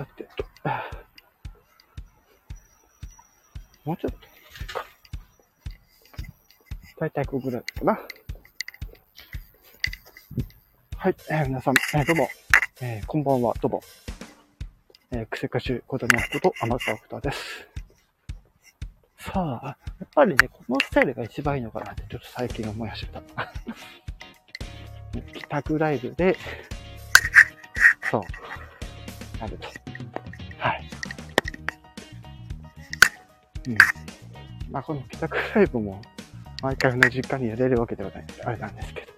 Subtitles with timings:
[0.00, 0.44] さてと、
[3.84, 4.18] もうちょっと
[4.74, 4.86] か。
[6.98, 8.00] だいたいここぐらいかな。
[10.96, 12.30] はい、えー皆さん、えーどうも、
[12.80, 13.82] えーこんばんは、どうも。
[15.10, 17.68] えー、クセ歌手、子供のこと、天川福田です。
[19.18, 23.22] さあ、やっぱりね、このスタイルが一番いいのかなって、ちょっと最近思い始めた。
[25.38, 26.38] 帰宅ライブで、
[28.10, 28.22] そう、
[29.38, 29.89] なると。
[33.70, 34.72] うん。
[34.72, 36.00] まあ、この帰宅ライブも、
[36.62, 39.10] 毎回同じ時間にやれるわけではないんで、あれなんですけど。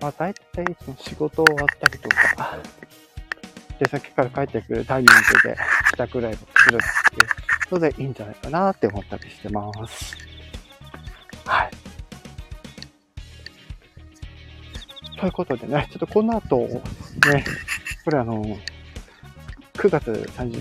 [0.00, 2.58] まあ、大体いつも仕事終わったりとか、
[3.78, 5.56] 出先から帰ってくるタイミングで
[5.90, 6.78] 帰宅ライブをするっ
[7.10, 7.24] てい
[7.70, 10.16] うのでいいんじゃないかなって思ったりしてます。
[11.44, 11.70] はい。
[15.18, 16.82] ということでね、ちょっとこの後、ね、
[18.04, 18.44] これあの、
[19.76, 20.58] 9月30日、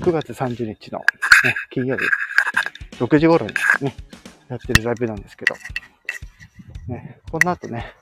[0.00, 1.04] 9月30日の、ね、
[1.70, 2.04] 金曜日、
[3.02, 3.96] 6時頃にね、
[4.48, 5.54] やってるライブなんですけど、
[6.86, 7.94] ね、この後ね、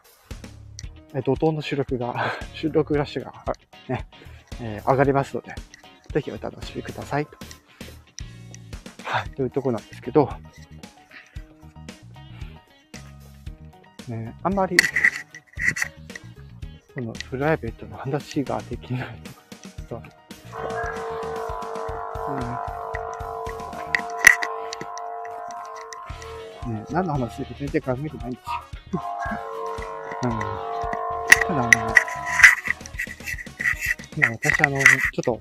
[1.15, 3.33] え怒涛の収録が、 収録ラッシュが、
[3.89, 4.09] ね、
[4.61, 5.55] えー上がりますので、
[6.13, 7.27] ぜひお楽しみください。
[7.27, 7.37] と
[9.05, 10.29] はい、というとこなんですけど、
[14.09, 14.77] ね、あんまり、
[16.95, 19.23] このプライベートの話ができない。
[19.89, 20.18] そう
[22.29, 22.33] う
[26.71, 26.75] ん。
[26.75, 28.33] ね、何の話するか全然考えてないん。
[28.33, 28.51] ですよ。
[30.25, 30.31] うん、
[31.47, 31.61] ただ、あの、
[34.19, 34.87] まあ、私、あの、ちょ
[35.21, 35.41] っと、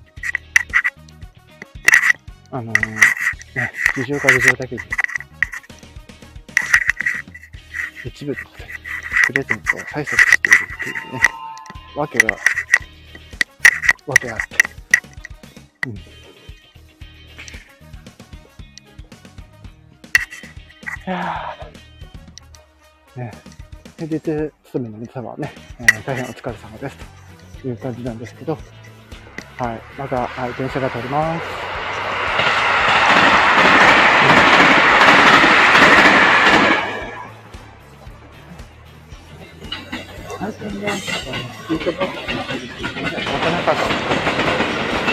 [2.50, 2.80] あの、ね、
[3.94, 4.82] 事情か事情だけで、
[8.04, 8.70] 一部のことに
[9.26, 11.20] プレゼントを催促しているっていうね、
[11.96, 12.38] わけが、
[14.06, 14.56] わけがあって。
[15.88, 15.94] うん。
[21.08, 23.18] いやー。
[23.18, 23.32] ね、
[23.96, 26.98] 平日勤めの皆様はね、えー大変お疲れ様です。
[27.62, 31.46] という感じなんですけど、はい、また、はい、電車が通ります。
[40.38, 41.06] 最近ね、ス
[41.68, 43.88] ピードバックのなかなか、ちょ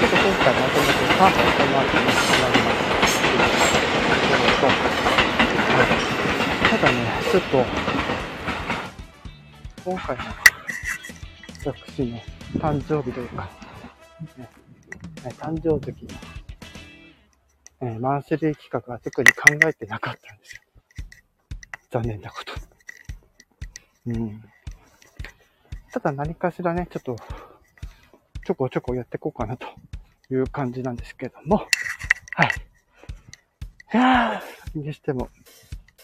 [0.07, 2.85] っと今回まとめて3本この後になります。
[6.74, 7.65] とただね、ちょっと、
[9.89, 10.23] 今回の
[11.73, 12.19] 私の
[12.59, 13.49] 誕生日というか、
[14.37, 14.49] ね、ね
[15.39, 16.09] 誕生月の、
[17.81, 20.61] えーマンスリー企画は特に考えてなかったんですよ。
[21.89, 22.53] 残念なこと。
[24.05, 24.43] うん。
[25.91, 27.15] ただ何かしらね、ちょっと、
[28.45, 29.65] ちょこちょこやっていこうかなと
[30.29, 31.67] いう感じなんですけども、
[32.35, 32.51] はい。
[33.91, 34.43] いや、
[34.75, 35.29] にしても、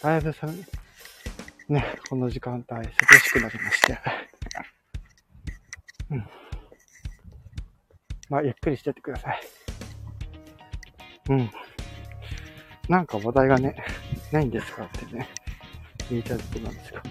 [0.02, 0.66] だいぶ寒い。
[1.72, 4.00] ね、この時間帯、涼しくなりまして。
[6.10, 6.28] うん。
[8.28, 9.42] まあ、ゆっくりしてってください。
[11.30, 11.52] うん。
[12.90, 13.76] なんか話題がね、
[14.32, 15.30] ないんですかってね、
[16.10, 17.04] 言いたいころなんですが。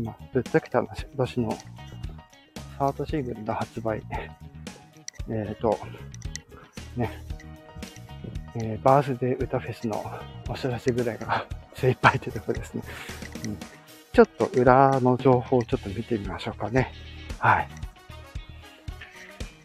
[0.00, 1.56] まあ、ぶっちゃけた話、私の
[2.78, 4.02] サードシングルの発売、
[5.28, 5.78] えっ、ー、と、
[6.96, 7.25] ね、
[8.58, 10.04] えーバースデー歌フェスの
[10.48, 12.82] お知らせぐらいが精一杯ってとこですね。
[13.44, 13.58] うん、
[14.12, 16.92] ちょっと裏の情報をちょっと見てみましょうかね。
[17.38, 17.68] はい。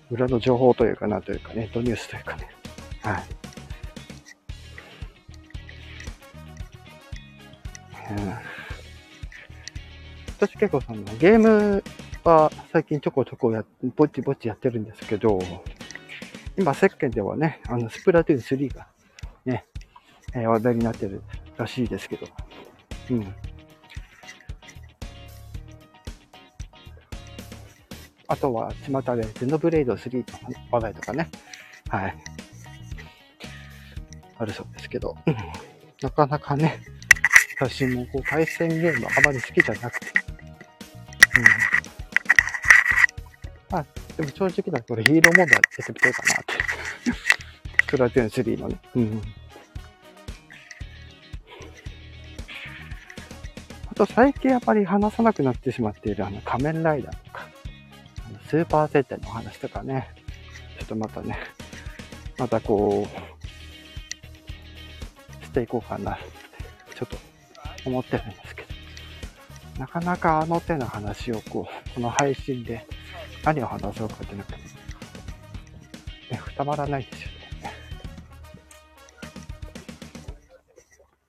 [0.09, 2.50] 裏の情報というかなというか、ネットニュースというかね。
[3.01, 3.24] はい。
[8.12, 8.51] うん
[10.41, 11.84] 私結構そのゲーム
[12.24, 13.63] は最近ちょこちょこや、
[13.96, 15.40] ぼちぼっちやってるんですけど、
[16.57, 18.88] 今世間ではね、あの、スプラトゥーン3が
[19.45, 19.66] ね、
[20.34, 21.22] えー話題になってる
[21.57, 22.28] らしいですけど、
[23.09, 23.35] うん。
[28.27, 30.24] あとは、巷でゼノブレイド3の
[30.71, 31.30] 話題とかね、
[31.89, 32.18] はい。
[34.38, 35.15] あるそうですけど、
[36.01, 36.80] なかなかね、
[37.59, 40.07] 私もこう対戦ゲームあまり好きじゃなくて、
[41.38, 41.44] うん。
[43.69, 43.86] まあ、
[44.18, 46.41] でも正直なこれヒーローモードはやってみたいかな。
[47.92, 48.80] プラトゥーン3のね。
[48.96, 49.22] うん。
[53.88, 57.46] あと最近やっぱり話さなくなってしまっているあの仮面ライダーとか、
[58.48, 60.08] スーパーセットのお話とかね、
[60.80, 61.38] ちょっとまたね、
[62.38, 63.06] またこ
[65.42, 66.24] う、していこうかなって、
[66.96, 67.18] ちょっと
[67.90, 68.70] 思ってるんですけど。
[69.80, 72.88] なかなかあの手の話をこう、この配信で
[73.44, 74.60] 何を話そうかってなくて、
[76.32, 77.41] ね、ふたまらないですよ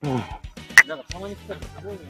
[0.03, 0.11] うん。
[0.89, 2.01] なんかたまに来たらすごいな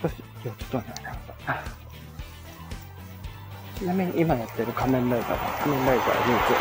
[0.00, 0.84] 少し気をつとね。
[3.78, 6.56] ちなみに今やってる仮面ライダーは仮面ライダールーツ。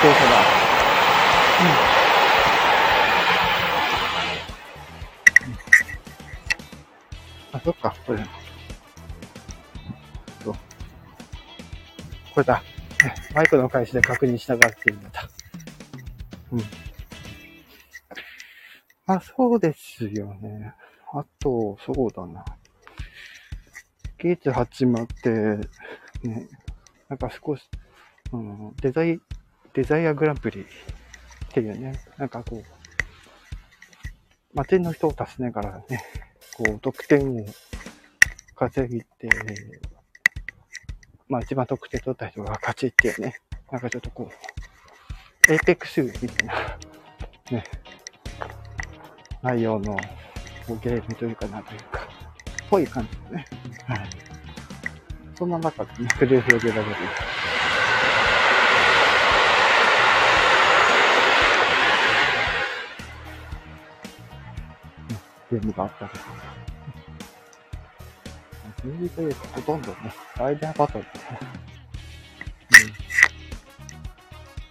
[0.00, 0.46] 電車だ。
[1.60, 1.78] うん。
[7.52, 8.37] あ、そっか、これ。
[12.38, 12.62] これだ。
[13.34, 15.28] マイクの開始で確認しながらっていうんだ。
[16.52, 16.62] うん。
[19.06, 20.72] あ、そうですよね。
[21.12, 22.44] あと、そうだな。
[24.18, 26.48] ゲーツ始まって、ね、
[27.08, 27.68] なんか少し、
[28.30, 29.18] うん、デザイ、
[29.74, 30.64] デザイアグランプリっ
[31.50, 32.62] ていうね、なんかこう、
[34.54, 36.04] 街の人を訪ねからね、
[36.56, 37.44] こう、得点を
[38.54, 39.28] 稼ぎて、
[41.28, 43.40] まあ一番得点取った人が勝ちっていうね、
[43.70, 44.30] なんかちょっとこ
[45.48, 46.54] う、エーペックスみたいな、
[47.50, 47.64] ね、
[49.42, 49.94] 内容の
[50.82, 52.08] ゲームというかなというか、
[52.70, 53.46] ぽい感じのね、
[53.86, 54.08] はい。
[55.36, 56.96] そんな中でね、繰り広げられる。
[65.50, 66.57] ゲームがあったりとか。
[68.84, 69.82] ミュージというか、ほとん。
[69.82, 69.96] どね、
[70.36, 71.38] ライダーバトルですね。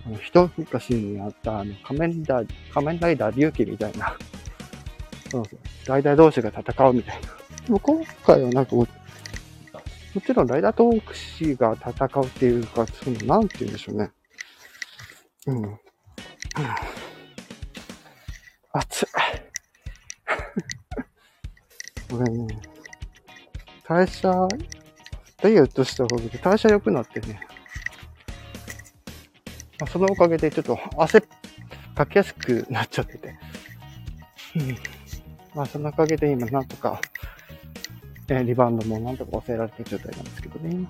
[0.08, 4.16] うん、一昔にあった、あの、仮面ライダー、仮面ライダー龍騎みたいな、
[5.30, 7.28] そうそう、ライダー同士が戦うみたいな。
[7.66, 8.66] でも今回はなん。
[8.66, 8.88] かも、
[10.14, 10.48] もちろん。
[10.48, 13.48] ライダー同士が戦うっていうか、その、なん。
[13.50, 13.74] て言うん。
[13.74, 14.12] でしょうね。
[15.48, 15.64] うん。
[15.64, 15.78] うん、
[18.72, 19.08] 熱い。
[22.10, 22.48] これね、
[23.88, 24.48] 代謝、
[25.42, 27.40] ダイエットしたおかげで代謝良くなってね。
[29.80, 31.22] まあ、そのおかげでちょっと汗
[31.96, 33.36] かきやすくなっちゃってて。
[35.56, 37.00] まあそのおかげで今なんとか
[38.28, 40.88] えリバウンドもなんとか抑えられてる状態なんですけどね。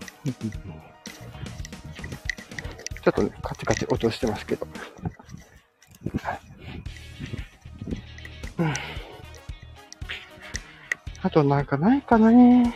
[3.03, 4.67] ちょっとね、カチカチ落としてますけど。
[11.27, 12.73] あとなんかないかなね。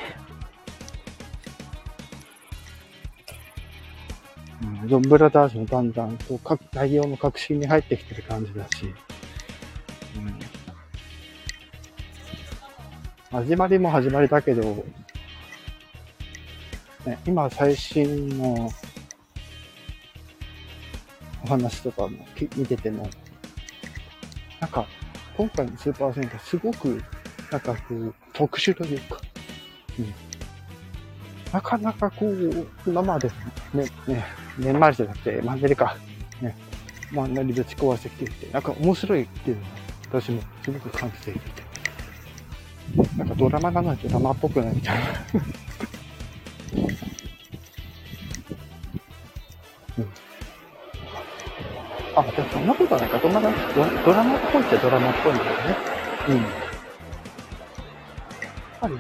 [4.61, 8.93] うん、ドンブラザーズもだんだんこう内容の革新に入ってきてる感じだし。
[10.17, 10.39] うん
[13.31, 14.61] 始まりも始まりだけど、
[17.05, 18.69] ね、今最新の
[21.45, 22.17] お話とかも
[22.57, 23.09] 見てても、
[24.59, 24.85] なんか、
[25.37, 27.01] 今回のスーパーセンターすごく、
[27.49, 29.19] なんかこう、特殊というか、
[29.99, 30.13] うん。
[31.51, 33.29] なかなかこう、今まで
[33.73, 34.25] ね、ね、
[34.57, 35.97] 年末じゃなくて、マンネリか、
[36.41, 36.55] ね、
[37.11, 39.65] マンネリぶち壊してきていて、なんか面白いっていうのを
[40.21, 41.39] 私もすごく感じていて、
[43.17, 45.03] なんかドラマなのにドラマっぽくないみたいな。
[49.97, 50.07] うん。
[52.15, 53.17] あ、でもそんなことはないか。
[53.19, 53.41] ドラマ、
[54.05, 55.77] ドラマっぽいっちゃドラマっぽいんだよね。
[56.29, 56.33] う
[56.67, 56.70] ん。
[58.81, 58.97] ぱり、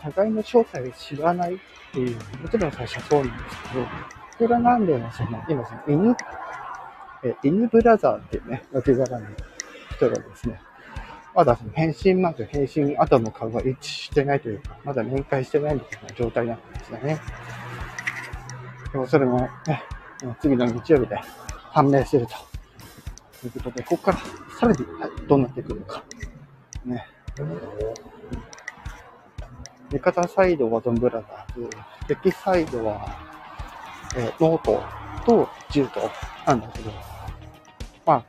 [0.00, 1.58] 互いの正体を知らないっ
[1.92, 3.86] ていう、もちろん最初はそうなんですけど、
[4.38, 6.16] それはなんでもその、今その犬、
[7.24, 9.26] え、犬ブラザーっていうね、脇柄の
[9.96, 10.60] 人がですね、
[11.34, 17.20] まだその返信まで返信後の顔が一致してないというか、まだ面会してないみたいな状態なんですよね。
[18.92, 19.82] でもそれもね、
[20.40, 21.16] 次の日曜日で
[21.52, 22.34] 判明すると。
[23.40, 24.18] ということで、ここから
[24.58, 24.78] さらに
[25.28, 26.02] どうなってくるのか。
[26.84, 27.06] ね。
[29.90, 31.70] 味方サイドはドンブラザーズ、
[32.06, 33.18] 敵サイドは、
[34.16, 34.82] えー、ノート
[35.24, 36.10] とジュート。
[36.46, 36.90] なんだけど、
[38.06, 38.24] まあ、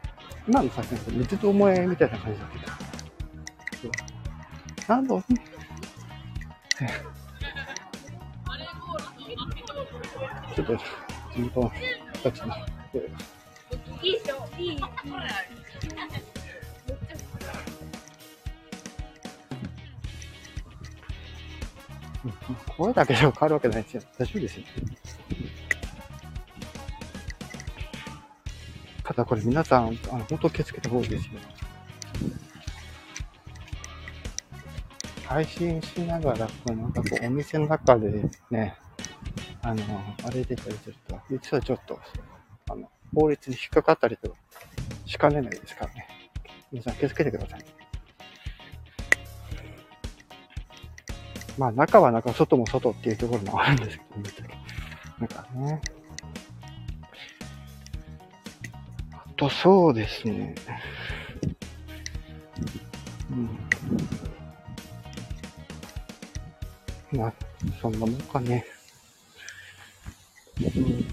[0.47, 3.93] 今の作品って水と思えみたいな感じだけど、
[4.93, 5.15] なんだ
[10.55, 10.77] ちょっと、
[11.33, 11.71] 地元の
[12.13, 12.55] 人たちの
[14.01, 14.49] いいでしょ。
[14.57, 14.79] いい、
[22.77, 24.01] 声だけでも変わるわけないですよ。
[24.17, 24.63] 大丈夫ですよ。
[29.03, 31.31] ただこれ皆さん、あの本当気をつけた方がいいですよ。
[35.25, 38.75] 配信しながら、こうなんかこうお店の中でね、
[39.61, 39.83] あの、
[40.23, 41.99] あれ出たりすると、実はちょっと、
[42.69, 44.35] あの、法律に引っかかったりとか
[45.05, 46.07] しかねないですからね。
[46.71, 47.78] 皆さん気をつけてください。
[51.59, 54.47] まあ、中は中、外も外っていうところもあるんですけど、
[55.19, 55.81] なんかね。
[59.11, 60.55] あと、そうですね。
[67.11, 67.19] うん。
[67.19, 67.33] まあ、
[67.81, 68.65] そんなもんかね。
[70.61, 71.05] うん。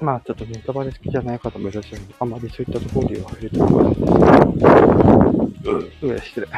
[0.00, 4.06] まあ、ちょっとネタバレ好きじゃない方もいらっしゃるので、あまりそういったところでは触れてないんですけ
[5.66, 5.72] ど、
[6.08, 6.48] う、う失礼。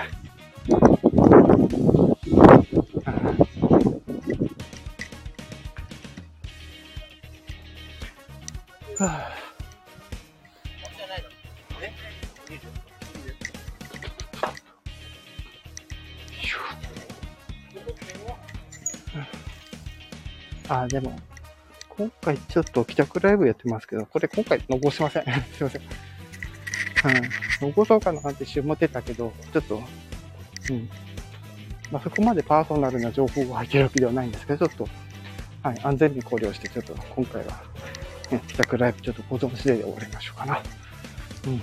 [20.72, 21.18] あ、でも、
[21.90, 25.24] 今回ちょっと帰宅ライブやってますけど、これ今回残しません。
[25.52, 25.82] すいません。
[25.82, 27.68] うん。
[27.68, 29.82] 残そうかなって一瞬思ってたけど、ちょっと、
[30.70, 30.88] うん。
[31.90, 37.62] まあ、そこまでパーソナルな情報が入ってるわけではないんですけど、ちょっと、はい、安全に考慮して、ちょっと今回は、
[38.30, 40.62] ね、帰宅ライブちょっと保存してで終わりましょうかな。
[41.46, 41.60] うん。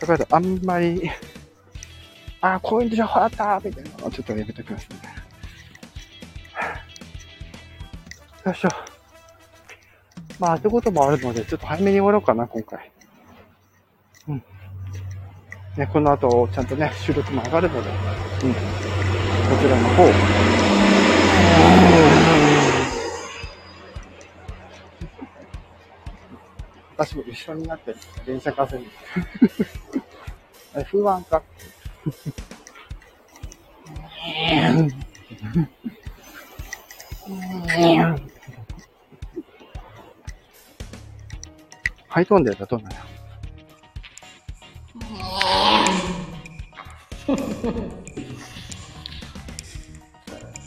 [0.00, 1.10] だからあんまり
[2.40, 5.00] あ、こういう情報あったみたいなのをちょっとやめてくださいね。
[8.46, 8.68] よいしょ。
[10.38, 12.90] まあ、ってこともあるので、ちょっと早めに終わろうかな、今回。
[14.28, 14.44] うん。
[15.76, 17.90] ね、この後、ちゃんとね、収録も上がるので、
[18.42, 18.56] うん。
[19.48, 20.20] こちらの方、
[27.04, 28.88] 私も一緒になって電車稼ぐ。
[30.84, 31.42] 不安か？
[42.08, 42.96] ハイトーンでやったらどうなの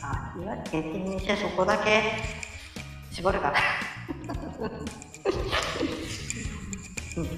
[0.04, 2.04] あ、岩手県にしてそこだけ
[3.12, 3.58] 絞るかな。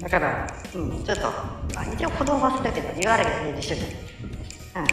[0.07, 1.23] うん、だから、うん、ちょっと、
[1.75, 3.81] まあ、一応子供はするけど、言われるようにしてる。
[4.75, 4.87] うん。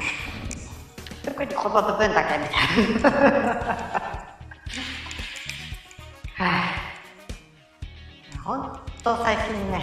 [1.25, 3.13] 特にこの部分だけみたいな。
[6.37, 6.75] はあ、
[8.43, 9.81] ほんと最近ね、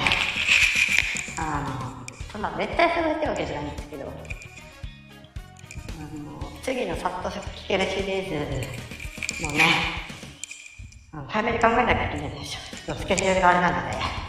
[1.40, 4.12] あの、そんな絶対するってわけじゃないんですけど、あの、
[6.62, 8.30] 次のさっと聞けるシリー
[9.40, 9.64] ズのね、
[11.28, 12.94] 早めに考えなきゃいけないでしょ。
[12.96, 14.21] スケジュールがあれなので。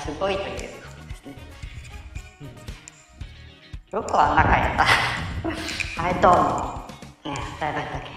[0.00, 1.34] すごいということですね。
[3.92, 5.79] うん、よくあんなやった。
[6.00, 7.36] はい、どうも。
[7.36, 8.08] ね、だいぶだけ。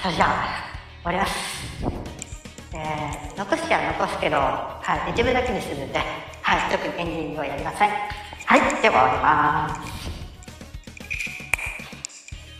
[0.00, 0.30] それじゃあ、
[1.02, 1.32] 終わります。
[2.72, 5.98] えー、残しは残すけど、はい、一部だけにするんで、
[6.40, 7.90] はい、特にエンディングをやりません。
[7.90, 9.95] はい、では終わります。